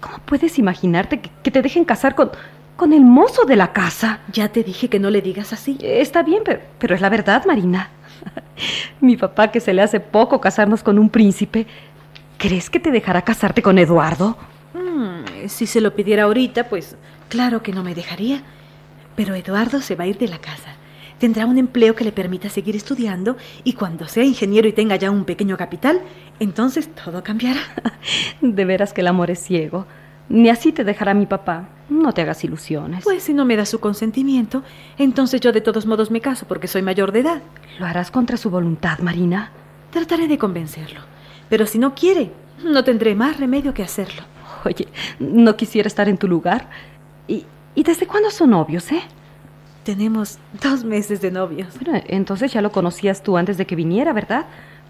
¿Cómo 0.00 0.18
puedes 0.20 0.58
imaginarte 0.58 1.20
que, 1.20 1.30
que 1.42 1.50
te 1.50 1.60
dejen 1.60 1.84
casar 1.84 2.14
con, 2.14 2.30
con 2.76 2.94
el 2.94 3.04
mozo 3.04 3.44
de 3.44 3.56
la 3.56 3.74
casa? 3.74 4.20
Ya 4.32 4.48
te 4.48 4.62
dije 4.62 4.88
que 4.88 4.98
no 4.98 5.10
le 5.10 5.20
digas 5.20 5.52
así. 5.52 5.76
Está 5.82 6.22
bien, 6.22 6.42
pero, 6.46 6.60
pero 6.78 6.94
es 6.94 7.02
la 7.02 7.10
verdad, 7.10 7.44
Marina. 7.44 7.90
Mi 9.00 9.16
papá, 9.16 9.50
que 9.50 9.60
se 9.60 9.72
le 9.72 9.82
hace 9.82 10.00
poco 10.00 10.40
casarnos 10.40 10.82
con 10.82 10.98
un 10.98 11.10
príncipe, 11.10 11.66
¿crees 12.38 12.70
que 12.70 12.80
te 12.80 12.90
dejará 12.90 13.22
casarte 13.22 13.62
con 13.62 13.78
Eduardo? 13.78 14.36
Mm, 14.74 15.48
si 15.48 15.66
se 15.66 15.80
lo 15.80 15.94
pidiera 15.94 16.24
ahorita, 16.24 16.68
pues 16.68 16.96
claro 17.28 17.62
que 17.62 17.72
no 17.72 17.82
me 17.82 17.94
dejaría. 17.94 18.42
Pero 19.14 19.34
Eduardo 19.34 19.80
se 19.80 19.96
va 19.96 20.04
a 20.04 20.06
ir 20.08 20.18
de 20.18 20.28
la 20.28 20.38
casa. 20.38 20.76
Tendrá 21.18 21.46
un 21.46 21.56
empleo 21.56 21.94
que 21.94 22.04
le 22.04 22.12
permita 22.12 22.50
seguir 22.50 22.76
estudiando 22.76 23.36
y 23.64 23.72
cuando 23.72 24.06
sea 24.06 24.24
ingeniero 24.24 24.68
y 24.68 24.72
tenga 24.72 24.96
ya 24.96 25.10
un 25.10 25.24
pequeño 25.24 25.56
capital, 25.56 26.02
entonces 26.40 26.94
todo 26.94 27.22
cambiará. 27.22 27.60
De 28.42 28.64
veras 28.66 28.92
que 28.92 29.00
el 29.00 29.06
amor 29.06 29.30
es 29.30 29.38
ciego. 29.42 29.86
Ni 30.28 30.48
así 30.48 30.72
te 30.72 30.84
dejará 30.84 31.14
mi 31.14 31.26
papá. 31.26 31.68
No 31.88 32.12
te 32.12 32.22
hagas 32.22 32.42
ilusiones. 32.42 33.04
Pues 33.04 33.22
si 33.22 33.32
no 33.32 33.44
me 33.44 33.56
da 33.56 33.64
su 33.64 33.78
consentimiento, 33.78 34.62
entonces 34.98 35.40
yo 35.40 35.52
de 35.52 35.60
todos 35.60 35.86
modos 35.86 36.10
me 36.10 36.20
caso 36.20 36.46
porque 36.46 36.66
soy 36.66 36.82
mayor 36.82 37.12
de 37.12 37.20
edad. 37.20 37.42
¿Lo 37.78 37.86
harás 37.86 38.10
contra 38.10 38.36
su 38.36 38.50
voluntad, 38.50 38.98
Marina? 38.98 39.52
Trataré 39.90 40.26
de 40.26 40.38
convencerlo. 40.38 41.00
Pero 41.48 41.66
si 41.66 41.78
no 41.78 41.94
quiere, 41.94 42.32
no 42.64 42.82
tendré 42.82 43.14
más 43.14 43.38
remedio 43.38 43.72
que 43.72 43.84
hacerlo. 43.84 44.22
Oye, 44.64 44.88
no 45.20 45.56
quisiera 45.56 45.86
estar 45.86 46.08
en 46.08 46.18
tu 46.18 46.26
lugar. 46.26 46.68
¿Y, 47.28 47.44
y 47.76 47.84
desde 47.84 48.06
cuándo 48.06 48.30
son 48.30 48.50
novios, 48.50 48.90
eh? 48.90 49.02
Tenemos 49.84 50.38
dos 50.60 50.82
meses 50.82 51.20
de 51.20 51.30
novios. 51.30 51.68
Bueno, 51.80 52.02
entonces 52.08 52.52
ya 52.52 52.60
lo 52.60 52.72
conocías 52.72 53.22
tú 53.22 53.36
antes 53.36 53.56
de 53.58 53.66
que 53.66 53.76
viniera, 53.76 54.12
¿verdad? 54.12 54.46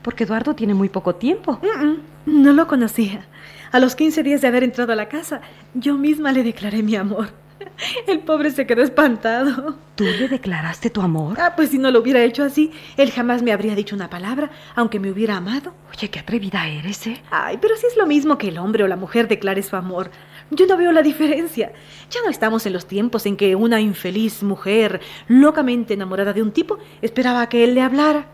porque 0.06 0.22
Eduardo 0.22 0.54
tiene 0.54 0.72
muy 0.72 0.88
poco 0.88 1.16
tiempo. 1.16 1.58
Mm, 1.62 2.30
mm, 2.30 2.42
no 2.44 2.52
lo 2.52 2.68
conocía. 2.68 3.26
A 3.72 3.80
los 3.80 3.96
15 3.96 4.22
días 4.22 4.40
de 4.40 4.48
haber 4.48 4.64
entrado 4.64 4.92
a 4.92 4.96
la 4.96 5.08
casa, 5.08 5.40
yo 5.74 5.96
misma 5.96 6.32
le 6.32 6.42
declaré 6.42 6.82
mi 6.82 6.96
amor. 6.96 7.28
El 8.06 8.20
pobre 8.20 8.50
se 8.50 8.66
quedó 8.66 8.82
espantado. 8.82 9.76
¿Tú 9.94 10.04
le 10.04 10.28
declaraste 10.28 10.90
tu 10.90 11.00
amor? 11.00 11.38
Ah, 11.40 11.54
pues 11.56 11.70
si 11.70 11.78
no 11.78 11.90
lo 11.90 12.00
hubiera 12.00 12.22
hecho 12.22 12.44
así, 12.44 12.70
él 12.96 13.10
jamás 13.10 13.42
me 13.42 13.52
habría 13.52 13.74
dicho 13.74 13.96
una 13.96 14.10
palabra, 14.10 14.50
aunque 14.74 15.00
me 15.00 15.10
hubiera 15.10 15.36
amado. 15.36 15.74
Oye, 15.90 16.10
qué 16.10 16.18
atrevida 16.18 16.66
eres, 16.68 17.06
¿eh? 17.06 17.22
Ay, 17.30 17.58
pero 17.60 17.76
si 17.76 17.86
es 17.86 17.96
lo 17.96 18.06
mismo 18.06 18.38
que 18.38 18.48
el 18.48 18.58
hombre 18.58 18.84
o 18.84 18.88
la 18.88 18.96
mujer 18.96 19.28
declare 19.28 19.62
su 19.62 19.76
amor. 19.76 20.10
Yo 20.50 20.66
no 20.66 20.76
veo 20.76 20.92
la 20.92 21.02
diferencia. 21.02 21.72
Ya 22.10 22.20
no 22.22 22.30
estamos 22.30 22.66
en 22.66 22.72
los 22.72 22.86
tiempos 22.86 23.26
en 23.26 23.36
que 23.36 23.56
una 23.56 23.80
infeliz 23.80 24.42
mujer, 24.42 25.00
locamente 25.26 25.94
enamorada 25.94 26.32
de 26.32 26.42
un 26.42 26.52
tipo, 26.52 26.78
esperaba 27.02 27.48
que 27.48 27.64
él 27.64 27.74
le 27.74 27.82
hablara. 27.82 28.26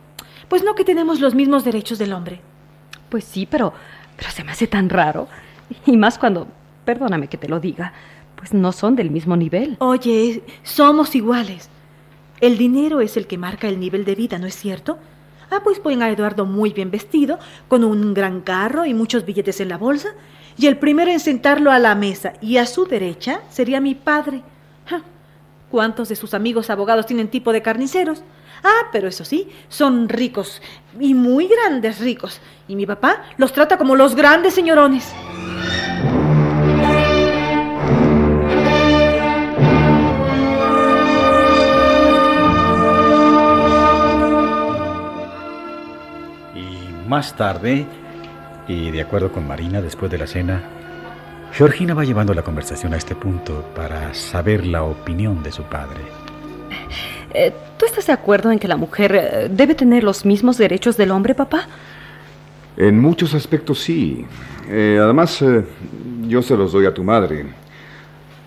Pues 0.48 0.62
no 0.62 0.74
que 0.74 0.84
tenemos 0.84 1.20
los 1.20 1.34
mismos 1.34 1.64
derechos 1.64 1.98
del 1.98 2.12
hombre. 2.12 2.40
Pues 3.08 3.24
sí, 3.24 3.46
pero, 3.50 3.72
pero 4.23 4.33
se 4.33 4.45
me 4.45 4.52
hace 4.52 4.69
tan 4.69 4.88
raro. 4.88 5.26
Y 5.85 5.97
más 5.97 6.17
cuando, 6.17 6.47
perdóname 6.85 7.26
que 7.26 7.37
te 7.37 7.49
lo 7.49 7.59
diga, 7.59 7.93
pues 8.37 8.55
no 8.55 8.71
son 8.71 8.95
del 8.95 9.11
mismo 9.11 9.37
nivel. 9.37 9.75
Oye, 9.81 10.45
somos 10.62 11.17
iguales. 11.17 11.69
El 12.41 12.57
dinero 12.57 13.00
es 13.00 13.17
el 13.17 13.26
que 13.26 13.37
marca 13.37 13.67
el 13.67 13.81
nivel 13.81 14.05
de 14.05 14.14
vida, 14.14 14.38
¿no 14.38 14.47
es 14.47 14.55
cierto? 14.55 14.99
Ah, 15.50 15.59
pues 15.64 15.81
ponen 15.81 16.02
a 16.02 16.09
Eduardo 16.09 16.47
muy 16.47 16.73
bien 16.73 16.93
vestido, 16.93 17.41
con 17.67 17.83
un 17.83 18.14
gran 18.14 18.43
carro 18.43 18.87
y 18.87 18.95
muchos 18.95 19.25
billetes 19.25 19.61
en 19.61 19.71
la 19.71 19.76
bolsa, 19.76 20.11
y 20.57 20.69
el 20.69 20.79
primero 20.79 21.11
en 21.11 21.19
sentarlo 21.19 21.73
a 21.73 21.81
la 21.81 21.97
mesa 21.97 22.35
y 22.41 22.59
a 22.59 22.67
su 22.67 22.87
derecha 22.87 23.41
sería 23.50 23.81
mi 23.81 23.97
padre. 23.97 24.43
¿Cuántos 25.69 26.09
de 26.09 26.14
sus 26.14 26.33
amigos 26.33 26.71
abogados 26.71 27.07
tienen 27.07 27.26
tipo 27.26 27.52
de 27.52 27.62
carniceros? 27.62 28.23
Ah, 28.64 28.88
pero 28.92 29.09
eso 29.09 29.25
sí, 29.25 29.50
son 29.69 30.09
ricos 30.09 30.62
y 30.99 31.14
muy 31.14 31.49
grandes 31.49 31.99
ricos. 31.99 32.40
Y 32.69 32.76
mi 32.76 32.87
papá 32.87 33.23
los 33.37 33.52
trata 33.52 33.76
como 33.76 33.97
los 33.97 34.14
grandes 34.14 34.54
señorones. 34.54 35.12
Más 47.09 47.37
tarde, 47.37 47.85
y 48.66 48.90
de 48.90 49.02
acuerdo 49.02 49.31
con 49.31 49.47
Marina, 49.47 49.83
después 49.83 50.11
de 50.11 50.16
la 50.16 50.26
cena, 50.26 50.62
Georgina 51.52 51.92
va 51.92 52.04
llevando 52.04 52.33
la 52.33 52.40
conversación 52.40 52.95
a 52.95 52.97
este 52.97 53.14
punto 53.14 53.66
para 53.76 54.14
saber 54.14 54.64
la 54.66 54.85
opinión 54.85 55.42
de 55.42 55.52
su 55.52 55.62
padre. 55.64 56.00
Eh, 57.34 57.52
¿Tú 57.78 57.86
estás 57.86 58.06
de 58.06 58.12
acuerdo 58.12 58.50
en 58.50 58.58
que 58.58 58.68
la 58.68 58.76
mujer 58.76 59.14
eh, 59.14 59.48
debe 59.50 59.74
tener 59.74 60.04
los 60.04 60.24
mismos 60.24 60.58
derechos 60.58 60.96
del 60.96 61.10
hombre, 61.10 61.34
papá? 61.34 61.66
En 62.76 62.98
muchos 62.98 63.34
aspectos 63.34 63.80
sí. 63.80 64.24
Eh, 64.68 64.98
además, 65.02 65.42
yo 66.28 66.42
se 66.42 66.56
los 66.56 66.72
doy 66.72 66.86
a 66.86 66.94
tu 66.94 67.02
madre. 67.02 67.46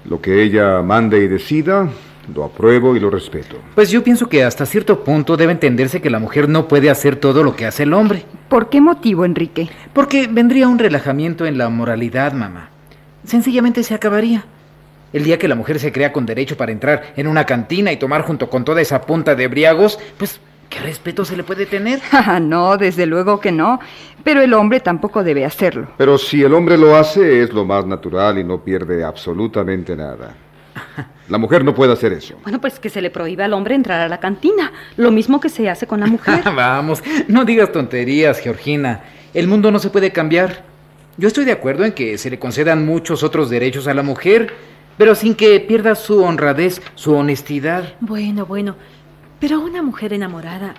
Lo 0.05 0.21
que 0.21 0.43
ella 0.43 0.81
mande 0.81 1.19
y 1.23 1.27
decida, 1.27 1.89
lo 2.33 2.43
apruebo 2.43 2.95
y 2.95 2.99
lo 2.99 3.09
respeto. 3.09 3.57
Pues 3.73 3.89
yo 3.89 4.03
pienso 4.03 4.27
que 4.27 4.43
hasta 4.43 4.65
cierto 4.65 5.03
punto 5.03 5.37
debe 5.37 5.51
entenderse 5.51 6.01
que 6.01 6.09
la 6.09 6.19
mujer 6.19 6.47
no 6.47 6.67
puede 6.67 6.89
hacer 6.89 7.15
todo 7.15 7.43
lo 7.43 7.55
que 7.55 7.65
hace 7.65 7.83
el 7.83 7.93
hombre. 7.93 8.25
¿Por 8.49 8.69
qué 8.69 8.81
motivo, 8.81 9.25
Enrique? 9.25 9.69
Porque 9.93 10.27
vendría 10.27 10.67
un 10.67 10.79
relajamiento 10.79 11.45
en 11.45 11.57
la 11.57 11.69
moralidad, 11.69 12.33
mamá. 12.33 12.69
Sencillamente 13.25 13.83
se 13.83 13.95
acabaría. 13.95 14.45
El 15.15 15.23
día 15.23 15.39
que 15.39 15.47
la 15.47 15.55
mujer 15.55 15.79
se 15.79 15.93
crea 15.93 16.11
con 16.11 16.25
derecho 16.25 16.57
para 16.57 16.73
entrar 16.73 17.13
en 17.15 17.27
una 17.27 17.45
cantina 17.45 17.89
y 17.89 17.95
tomar 17.95 18.23
junto 18.23 18.49
con 18.49 18.65
toda 18.65 18.81
esa 18.81 18.99
punta 18.99 19.33
de 19.33 19.47
briagos, 19.47 19.97
pues 20.17 20.41
¿qué 20.69 20.79
respeto 20.79 21.23
se 21.23 21.37
le 21.37 21.45
puede 21.45 21.65
tener? 21.65 22.01
no, 22.41 22.75
desde 22.75 23.05
luego 23.05 23.39
que 23.39 23.53
no. 23.53 23.79
Pero 24.25 24.41
el 24.41 24.53
hombre 24.53 24.81
tampoco 24.81 25.23
debe 25.23 25.45
hacerlo. 25.45 25.87
Pero 25.95 26.17
si 26.17 26.43
el 26.43 26.53
hombre 26.53 26.77
lo 26.77 26.97
hace, 26.97 27.41
es 27.41 27.53
lo 27.53 27.63
más 27.63 27.85
natural 27.85 28.39
y 28.39 28.43
no 28.43 28.61
pierde 28.61 29.05
absolutamente 29.05 29.95
nada. 29.95 30.35
La 31.29 31.37
mujer 31.37 31.63
no 31.63 31.73
puede 31.73 31.93
hacer 31.93 32.11
eso. 32.11 32.35
Bueno, 32.43 32.59
pues 32.59 32.77
que 32.77 32.89
se 32.89 33.01
le 33.01 33.09
prohíbe 33.09 33.45
al 33.45 33.53
hombre 33.53 33.73
entrar 33.73 34.01
a 34.01 34.09
la 34.09 34.19
cantina. 34.19 34.73
Lo 34.97 35.11
mismo 35.11 35.39
que 35.39 35.47
se 35.47 35.69
hace 35.69 35.87
con 35.87 36.01
la 36.01 36.07
mujer. 36.07 36.43
Vamos, 36.53 37.01
no 37.29 37.45
digas 37.45 37.71
tonterías, 37.71 38.39
Georgina. 38.39 39.01
El 39.33 39.47
mundo 39.47 39.71
no 39.71 39.79
se 39.79 39.89
puede 39.89 40.11
cambiar. 40.11 40.65
Yo 41.15 41.29
estoy 41.29 41.45
de 41.45 41.53
acuerdo 41.53 41.85
en 41.85 41.93
que 41.93 42.17
se 42.17 42.29
le 42.29 42.37
concedan 42.37 42.85
muchos 42.85 43.23
otros 43.23 43.49
derechos 43.49 43.87
a 43.87 43.93
la 43.93 44.03
mujer, 44.03 44.74
pero 44.97 45.15
sin 45.15 45.35
que 45.35 45.59
pierda 45.59 45.95
su 45.95 46.23
honradez, 46.23 46.81
su 46.95 47.13
honestidad. 47.13 47.93
Bueno, 47.99 48.45
bueno. 48.45 48.75
Pero 49.39 49.59
una 49.59 49.81
mujer 49.81 50.13
enamorada 50.13 50.75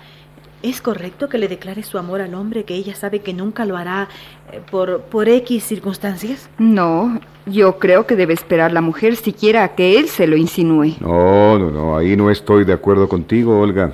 ¿Es 0.63 0.81
correcto 0.81 1.29
que 1.29 1.37
le 1.37 1.47
declare 1.47 1.83
su 1.83 1.99
amor 1.99 2.19
al 2.19 2.33
hombre 2.33 2.63
que 2.63 2.73
ella 2.73 2.95
sabe 2.95 3.19
que 3.19 3.31
nunca 3.31 3.63
lo 3.63 3.77
hará 3.77 4.07
eh, 4.51 4.59
por, 4.71 5.01
por 5.01 5.29
X 5.29 5.63
circunstancias? 5.63 6.49
No, 6.57 7.19
yo 7.45 7.77
creo 7.77 8.07
que 8.07 8.15
debe 8.15 8.33
esperar 8.33 8.73
la 8.73 8.81
mujer 8.81 9.17
siquiera 9.17 9.63
a 9.63 9.75
que 9.75 9.99
él 9.99 10.07
se 10.07 10.25
lo 10.25 10.35
insinúe. 10.35 10.95
No, 10.99 11.59
no, 11.59 11.69
no, 11.69 11.95
ahí 11.95 12.17
no 12.17 12.31
estoy 12.31 12.65
de 12.65 12.73
acuerdo 12.73 13.07
contigo, 13.07 13.59
Olga. 13.59 13.93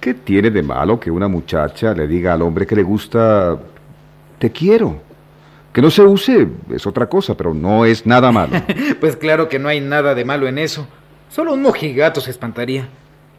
¿Qué 0.00 0.14
tiene 0.14 0.50
de 0.50 0.62
malo 0.62 0.98
que 0.98 1.10
una 1.10 1.28
muchacha 1.28 1.92
le 1.92 2.06
diga 2.06 2.32
al 2.32 2.40
hombre 2.40 2.66
que 2.66 2.74
le 2.74 2.82
gusta 2.82 3.58
te 4.38 4.50
quiero? 4.50 5.05
Que 5.76 5.82
no 5.82 5.90
se 5.90 6.00
use 6.00 6.48
es 6.70 6.86
otra 6.86 7.06
cosa, 7.06 7.36
pero 7.36 7.52
no 7.52 7.84
es 7.84 8.06
nada 8.06 8.32
malo. 8.32 8.62
pues 8.98 9.14
claro 9.14 9.50
que 9.50 9.58
no 9.58 9.68
hay 9.68 9.78
nada 9.78 10.14
de 10.14 10.24
malo 10.24 10.48
en 10.48 10.56
eso. 10.56 10.88
Solo 11.28 11.52
un 11.52 11.60
mojigato 11.60 12.22
se 12.22 12.30
espantaría. 12.30 12.88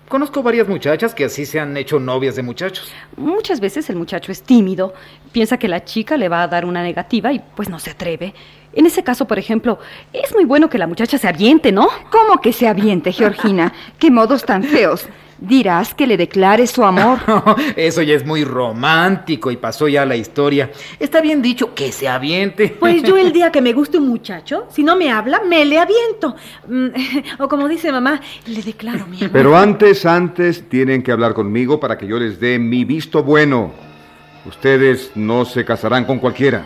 Conozco 0.08 0.44
varias 0.44 0.68
muchachas 0.68 1.16
que 1.16 1.26
así 1.26 1.48
se 1.48 1.60
han 1.60 1.76
hecho 1.78 2.00
novias 2.00 2.36
de 2.36 2.44
muchachos. 2.44 2.94
Muchas 3.16 3.60
veces 3.60 3.90
el 3.90 3.96
muchacho 3.96 4.32
es 4.32 4.44
tímido, 4.44 4.94
piensa 5.32 5.58
que 5.58 5.68
la 5.68 5.84
chica 5.84 6.16
le 6.16 6.30
va 6.30 6.44
a 6.44 6.48
dar 6.48 6.66
una 6.66 6.84
negativa 6.84 7.34
y 7.34 7.42
pues 7.56 7.70
no 7.70 7.80
se 7.80 7.90
atreve. 7.90 8.36
En 8.72 8.86
ese 8.86 9.04
caso, 9.04 9.26
por 9.26 9.40
ejemplo, 9.40 9.80
es 10.14 10.32
muy 10.36 10.46
bueno 10.46 10.70
que 10.70 10.78
la 10.78 10.86
muchacha 10.86 11.18
se 11.18 11.28
aviente, 11.28 11.72
¿no? 11.72 11.88
¿Cómo 12.12 12.40
que 12.40 12.54
se 12.54 12.68
aviente, 12.68 13.14
Georgina? 13.14 13.74
¿Qué 13.98 14.12
modos 14.12 14.46
tan 14.46 14.64
feos? 14.64 15.08
Dirás 15.40 15.94
que 15.94 16.08
le 16.08 16.18
declare 16.18 16.66
su 16.68 16.84
amor. 16.84 17.20
Eso 17.76 18.02
ya 18.02 18.16
es 18.16 18.26
muy 18.26 18.44
romántico 18.44 19.52
y 19.52 19.58
pasó 19.58 19.88
ya 19.88 20.06
la 20.06 20.16
historia. 20.16 20.72
Está 21.00 21.22
bien 21.22 21.42
dicho 21.42 21.76
que 21.76 21.92
se 21.92 22.08
aviente. 22.08 22.76
Pues 22.80 23.04
yo 23.04 23.18
el 23.18 23.32
día 23.34 23.52
que 23.52 23.62
me 23.62 23.74
guste 23.74 23.98
un 23.98 24.08
muchacho, 24.08 24.66
si 24.70 24.84
no 24.84 24.96
me 24.96 25.12
habla, 25.12 25.42
me 25.48 25.64
le 25.66 25.78
aviento. 25.78 26.36
Mm, 26.68 26.88
o 27.40 27.48
como 27.48 27.68
dice 27.68 27.92
mamá, 27.92 28.20
le 28.48 28.62
declaro 28.62 29.06
mi 29.06 29.18
amor. 29.18 29.32
Pero 29.32 29.58
antes, 29.58 30.06
antes 30.06 30.68
tienen 30.70 31.04
que 31.04 31.12
hablar 31.12 31.34
conmigo 31.34 31.80
para 31.80 31.98
que 31.98 32.08
yo 32.08 32.18
les 32.18 32.40
dé 32.40 32.58
mi 32.58 32.84
visto 32.86 33.24
bueno. 33.24 33.72
Ustedes 34.46 35.12
no 35.16 35.46
se 35.46 35.66
casarán 35.66 36.06
con 36.06 36.20
cualquiera. 36.20 36.66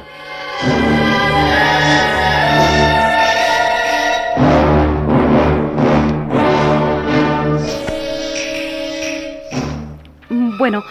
Bueno, 10.61 10.83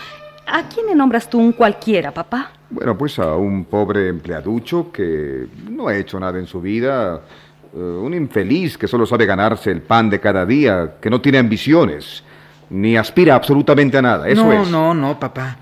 ¿a 0.48 0.68
quién 0.68 0.86
le 0.86 0.96
nombras 0.96 1.30
tú 1.30 1.38
un 1.38 1.52
cualquiera, 1.52 2.12
papá? 2.12 2.50
Bueno, 2.70 2.98
pues 2.98 3.20
a 3.20 3.36
un 3.36 3.66
pobre 3.66 4.08
empleaducho 4.08 4.90
que 4.90 5.46
no 5.70 5.86
ha 5.86 5.94
hecho 5.94 6.18
nada 6.18 6.40
en 6.40 6.46
su 6.48 6.60
vida, 6.60 7.20
eh, 7.72 7.78
un 7.78 8.12
infeliz 8.12 8.76
que 8.76 8.88
solo 8.88 9.06
sabe 9.06 9.26
ganarse 9.26 9.70
el 9.70 9.82
pan 9.82 10.10
de 10.10 10.18
cada 10.18 10.44
día, 10.44 10.96
que 11.00 11.08
no 11.08 11.20
tiene 11.20 11.38
ambiciones, 11.38 12.24
ni 12.68 12.96
aspira 12.96 13.36
absolutamente 13.36 13.96
a 13.96 14.02
nada, 14.02 14.28
eso 14.28 14.44
no, 14.44 14.52
es. 14.52 14.68
No, 14.68 14.92
no, 14.92 15.08
no, 15.08 15.20
papá. 15.20 15.58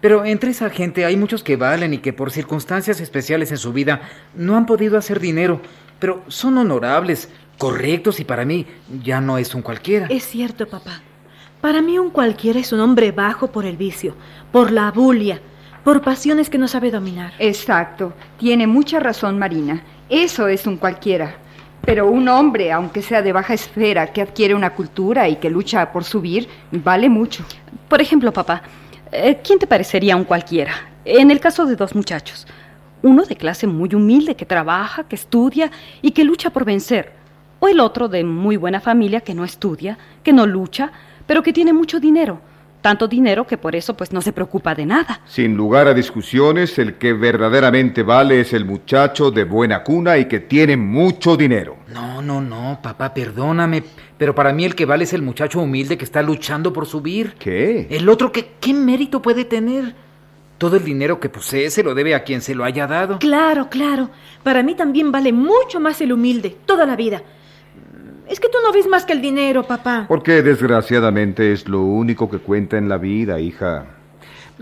Pero 0.00 0.24
entre 0.24 0.52
esa 0.52 0.70
gente 0.70 1.04
hay 1.04 1.18
muchos 1.18 1.42
que 1.42 1.56
valen 1.56 1.92
y 1.92 1.98
que 1.98 2.14
por 2.14 2.30
circunstancias 2.30 2.98
especiales 2.98 3.50
en 3.50 3.58
su 3.58 3.74
vida 3.74 4.00
no 4.34 4.56
han 4.56 4.64
podido 4.64 4.96
hacer 4.96 5.20
dinero, 5.20 5.60
pero 5.98 6.22
son 6.28 6.56
honorables, 6.56 7.28
correctos 7.58 8.20
y 8.20 8.24
para 8.24 8.46
mí 8.46 8.66
ya 9.02 9.20
no 9.20 9.36
es 9.36 9.54
un 9.54 9.60
cualquiera. 9.60 10.06
Es 10.06 10.24
cierto, 10.24 10.66
papá. 10.66 11.02
Para 11.60 11.82
mí 11.82 11.98
un 11.98 12.08
cualquiera 12.08 12.58
es 12.58 12.72
un 12.72 12.80
hombre 12.80 13.12
bajo 13.12 13.48
por 13.48 13.66
el 13.66 13.76
vicio, 13.76 14.14
por 14.50 14.70
la 14.70 14.90
bulia, 14.90 15.42
por 15.84 16.00
pasiones 16.00 16.48
que 16.48 16.56
no 16.56 16.66
sabe 16.66 16.90
dominar. 16.90 17.32
Exacto. 17.38 18.14
Tiene 18.38 18.66
mucha 18.66 18.98
razón 18.98 19.38
Marina. 19.38 19.82
Eso 20.08 20.48
es 20.48 20.66
un 20.66 20.78
cualquiera. 20.78 21.34
Pero 21.84 22.06
un 22.10 22.28
hombre, 22.28 22.72
aunque 22.72 23.02
sea 23.02 23.20
de 23.20 23.32
baja 23.32 23.52
esfera, 23.52 24.06
que 24.06 24.22
adquiere 24.22 24.54
una 24.54 24.70
cultura 24.70 25.28
y 25.28 25.36
que 25.36 25.50
lucha 25.50 25.92
por 25.92 26.04
subir, 26.04 26.48
vale 26.70 27.10
mucho. 27.10 27.44
Por 27.88 28.00
ejemplo, 28.00 28.32
papá, 28.32 28.62
eh, 29.12 29.40
¿quién 29.44 29.58
te 29.58 29.66
parecería 29.66 30.16
un 30.16 30.24
cualquiera? 30.24 30.72
En 31.04 31.30
el 31.30 31.40
caso 31.40 31.66
de 31.66 31.76
dos 31.76 31.94
muchachos. 31.94 32.46
Uno 33.02 33.24
de 33.24 33.36
clase 33.36 33.66
muy 33.66 33.94
humilde 33.94 34.34
que 34.34 34.46
trabaja, 34.46 35.04
que 35.04 35.16
estudia 35.16 35.70
y 36.00 36.12
que 36.12 36.24
lucha 36.24 36.50
por 36.50 36.64
vencer. 36.64 37.12
O 37.58 37.68
el 37.68 37.80
otro 37.80 38.08
de 38.08 38.24
muy 38.24 38.56
buena 38.56 38.80
familia 38.80 39.20
que 39.20 39.34
no 39.34 39.44
estudia, 39.44 39.98
que 40.22 40.32
no 40.32 40.46
lucha, 40.46 40.92
pero 41.30 41.44
que 41.44 41.52
tiene 41.52 41.72
mucho 41.72 42.00
dinero. 42.00 42.40
Tanto 42.80 43.06
dinero 43.06 43.46
que 43.46 43.56
por 43.56 43.76
eso 43.76 43.96
pues 43.96 44.12
no 44.12 44.20
se 44.20 44.32
preocupa 44.32 44.74
de 44.74 44.84
nada. 44.84 45.20
Sin 45.26 45.56
lugar 45.56 45.86
a 45.86 45.94
discusiones, 45.94 46.76
el 46.80 46.94
que 46.94 47.12
verdaderamente 47.12 48.02
vale 48.02 48.40
es 48.40 48.52
el 48.52 48.64
muchacho 48.64 49.30
de 49.30 49.44
buena 49.44 49.84
cuna 49.84 50.18
y 50.18 50.24
que 50.24 50.40
tiene 50.40 50.76
mucho 50.76 51.36
dinero. 51.36 51.76
No, 51.86 52.20
no, 52.20 52.40
no, 52.40 52.80
papá, 52.82 53.14
perdóname, 53.14 53.84
pero 54.18 54.34
para 54.34 54.52
mí 54.52 54.64
el 54.64 54.74
que 54.74 54.86
vale 54.86 55.04
es 55.04 55.12
el 55.12 55.22
muchacho 55.22 55.60
humilde 55.60 55.96
que 55.96 56.04
está 56.04 56.20
luchando 56.20 56.72
por 56.72 56.84
subir. 56.84 57.34
¿Qué? 57.38 57.86
El 57.90 58.08
otro 58.08 58.32
que, 58.32 58.54
¿qué 58.58 58.74
mérito 58.74 59.22
puede 59.22 59.44
tener? 59.44 59.94
Todo 60.58 60.78
el 60.78 60.84
dinero 60.84 61.20
que 61.20 61.28
posee 61.28 61.70
se 61.70 61.84
lo 61.84 61.94
debe 61.94 62.16
a 62.16 62.24
quien 62.24 62.40
se 62.40 62.56
lo 62.56 62.64
haya 62.64 62.88
dado. 62.88 63.20
Claro, 63.20 63.68
claro. 63.70 64.10
Para 64.42 64.64
mí 64.64 64.74
también 64.74 65.12
vale 65.12 65.32
mucho 65.32 65.78
más 65.78 66.00
el 66.00 66.12
humilde, 66.12 66.56
toda 66.66 66.86
la 66.86 66.96
vida. 66.96 67.22
Es 68.30 68.38
que 68.38 68.48
tú 68.48 68.58
no 68.64 68.72
ves 68.72 68.86
más 68.86 69.04
que 69.04 69.12
el 69.12 69.20
dinero, 69.20 69.64
papá. 69.64 70.04
Porque 70.06 70.40
desgraciadamente 70.40 71.52
es 71.52 71.68
lo 71.68 71.80
único 71.80 72.30
que 72.30 72.38
cuenta 72.38 72.78
en 72.78 72.88
la 72.88 72.96
vida, 72.96 73.40
hija. 73.40 73.86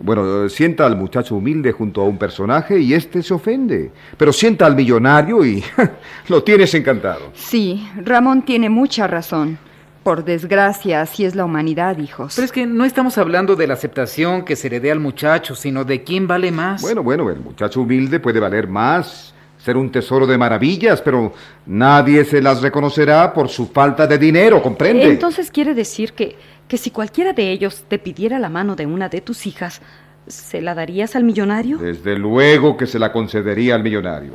Bueno, 0.00 0.48
sienta 0.48 0.86
al 0.86 0.96
muchacho 0.96 1.34
humilde 1.34 1.72
junto 1.72 2.00
a 2.00 2.04
un 2.04 2.16
personaje 2.16 2.78
y 2.80 2.94
éste 2.94 3.22
se 3.22 3.34
ofende. 3.34 3.90
Pero 4.16 4.32
sienta 4.32 4.64
al 4.64 4.74
millonario 4.74 5.44
y 5.44 5.62
lo 6.28 6.42
tienes 6.42 6.72
encantado. 6.72 7.30
Sí, 7.34 7.86
Ramón 8.02 8.40
tiene 8.40 8.70
mucha 8.70 9.06
razón. 9.06 9.58
Por 10.02 10.24
desgracia, 10.24 11.02
así 11.02 11.26
es 11.26 11.34
la 11.34 11.44
humanidad, 11.44 11.98
hijos. 11.98 12.36
Pero 12.36 12.46
es 12.46 12.52
que 12.52 12.64
no 12.64 12.86
estamos 12.86 13.18
hablando 13.18 13.54
de 13.54 13.66
la 13.66 13.74
aceptación 13.74 14.46
que 14.46 14.56
se 14.56 14.70
le 14.70 14.80
dé 14.80 14.90
al 14.90 15.00
muchacho, 15.00 15.54
sino 15.54 15.84
de 15.84 16.02
quién 16.04 16.26
vale 16.26 16.50
más. 16.52 16.80
Bueno, 16.80 17.02
bueno, 17.02 17.28
el 17.28 17.40
muchacho 17.40 17.82
humilde 17.82 18.18
puede 18.18 18.40
valer 18.40 18.66
más 18.66 19.34
ser 19.58 19.76
un 19.76 19.90
tesoro 19.90 20.26
de 20.26 20.38
maravillas, 20.38 21.02
pero 21.02 21.32
nadie 21.66 22.24
se 22.24 22.40
las 22.40 22.62
reconocerá 22.62 23.32
por 23.32 23.48
su 23.48 23.66
falta 23.66 24.06
de 24.06 24.16
dinero, 24.16 24.62
¿comprende? 24.62 25.04
Entonces 25.04 25.50
quiere 25.50 25.74
decir 25.74 26.12
que, 26.12 26.36
que 26.66 26.78
si 26.78 26.90
cualquiera 26.90 27.32
de 27.32 27.50
ellos 27.50 27.84
te 27.88 27.98
pidiera 27.98 28.38
la 28.38 28.48
mano 28.48 28.76
de 28.76 28.86
una 28.86 29.08
de 29.08 29.20
tus 29.20 29.46
hijas, 29.46 29.82
¿se 30.26 30.60
la 30.60 30.74
darías 30.74 31.16
al 31.16 31.24
millonario? 31.24 31.78
Desde 31.78 32.16
luego 32.16 32.76
que 32.76 32.86
se 32.86 32.98
la 32.98 33.12
concedería 33.12 33.74
al 33.74 33.82
millonario. 33.82 34.34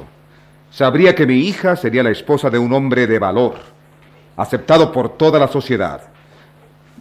Sabría 0.69 1.15
que 1.15 1.25
mi 1.25 1.39
hija 1.47 1.75
sería 1.75 2.03
la 2.03 2.09
esposa 2.09 2.49
de 2.49 2.57
un 2.57 2.73
hombre 2.73 3.07
de 3.07 3.19
valor, 3.19 3.55
aceptado 4.35 4.91
por 4.91 5.17
toda 5.17 5.39
la 5.39 5.47
sociedad. 5.47 6.01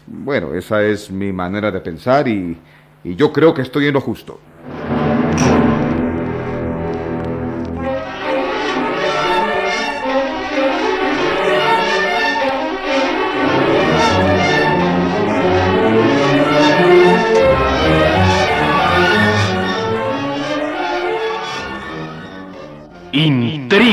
Bueno, 0.07 0.55
esa 0.55 0.83
es 0.83 1.11
mi 1.11 1.33
manera 1.33 1.71
de 1.71 1.81
pensar 1.81 2.29
y, 2.29 2.57
y 3.03 3.17
yo 3.17 3.33
creo 3.33 3.55
que 3.55 3.63
estoy 3.63 3.87
en 3.87 3.95
lo 3.95 4.01
justo. 4.01 4.39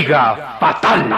Fatal. 0.09 1.13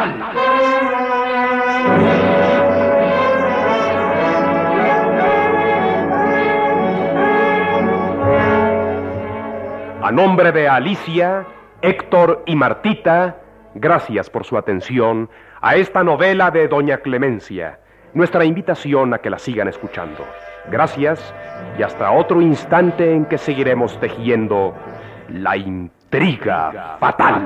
A 10.04 10.12
nombre 10.12 10.52
de 10.52 10.68
Alicia, 10.68 11.48
Héctor 11.82 12.44
y 12.46 12.58
Martita, 12.58 13.38
gracias 13.76 14.30
por 14.30 14.44
su 14.44 14.58
atención 14.58 15.30
a 15.62 15.78
esta 15.78 16.04
novela 16.04 16.52
de 16.52 16.68
Doña 16.68 16.98
Clemencia. 16.98 17.80
Nuestra 18.14 18.44
invitación 18.44 19.14
a 19.14 19.20
que 19.20 19.30
la 19.30 19.40
sigan 19.40 19.70
escuchando. 19.70 20.28
Gracias 20.70 21.34
y 21.80 21.84
hasta 21.84 22.12
otro 22.12 22.42
instante 22.42 23.14
en 23.14 23.24
que 23.24 23.38
seguiremos 23.38 23.98
tejiendo 24.02 24.76
la 25.34 25.58
intriga 25.58 26.98
fatal. 27.00 27.46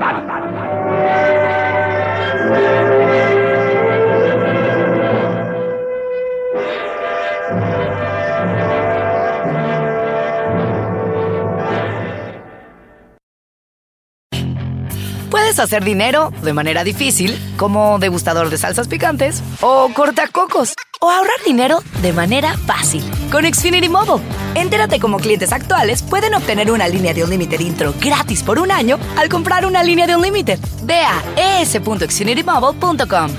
Puedes 15.30 15.60
hacer 15.60 15.84
dinero 15.84 16.32
de 16.42 16.54
manera 16.54 16.84
difícil, 16.84 17.38
como 17.58 18.00
degustador 18.00 18.50
de 18.50 18.58
salsas 18.58 18.88
picantes, 18.88 19.44
o 19.62 19.90
cortacocos, 19.94 20.74
o 21.02 21.10
ahorrar 21.10 21.44
dinero 21.46 21.80
de 22.02 22.14
manera 22.14 22.58
fácil 22.66 23.04
con 23.32 23.46
Xfinity 23.46 23.90
Mobile. 23.90 24.24
Entérate 24.56 25.00
cómo 25.00 25.18
clientes 25.18 25.52
actuales 25.52 26.02
pueden 26.02 26.34
obtener 26.36 26.72
una 26.72 26.88
línea 26.88 27.14
de 27.14 27.24
Unlimited 27.24 27.60
intro 27.60 27.94
gratis 28.02 28.44
por 28.44 28.60
un 28.60 28.72
año 28.72 28.98
al 29.18 29.30
comprar 29.30 29.66
una 29.66 29.84
línea 29.84 30.08
de 30.08 30.16
Unlimited. 30.16 30.60
Ve 30.84 31.02
a 31.02 31.62
es.xfinitymobile.com. 31.62 33.32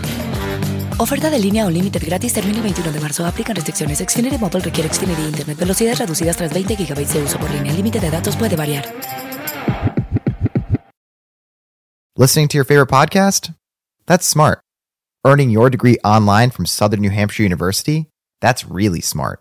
Oferta 0.99 1.29
de 1.31 1.39
línea 1.39 1.67
Unlimited 1.67 2.03
gratis 2.05 2.33
termina 2.33 2.57
el 2.59 2.63
21 2.65 2.93
de 2.93 3.01
marzo. 3.01 3.27
Aplican 3.27 3.55
restricciones. 3.55 3.99
Xfinity 3.99 4.39
Mobile 4.39 4.61
requiere 4.61 4.89
Xfinity 4.93 5.23
Internet. 5.23 5.59
Velocidades 5.59 5.99
reducidas 5.99 6.37
tras 6.37 6.53
20 6.53 6.75
GB 6.75 7.07
de 7.07 7.23
uso 7.23 7.39
por 7.39 7.51
línea. 7.51 7.71
El 7.71 7.77
límite 7.77 8.01
de 8.01 8.11
datos 8.11 8.37
puede 8.37 8.57
variar. 8.57 8.87
Listening 12.19 12.49
to 12.49 12.57
your 12.57 12.65
favorite 12.65 12.89
podcast? 12.89 13.53
That's 14.07 14.27
smart. 14.27 14.61
Earning 15.27 15.51
your 15.51 15.69
degree 15.69 15.99
online 16.05 16.51
from 16.51 16.67
Southern 16.67 17.01
New 17.01 17.11
Hampshire 17.11 17.45
University? 17.45 18.07
That's 18.41 18.65
really 18.65 19.01
smart. 19.01 19.41